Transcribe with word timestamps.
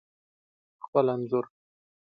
خپل 0.85 1.05
انځور 1.13 1.45